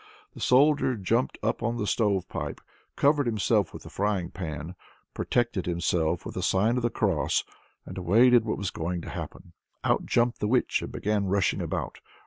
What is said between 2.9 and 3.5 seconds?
covered